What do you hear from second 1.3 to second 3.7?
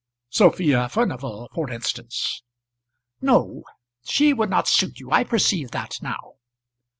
for instance." "No;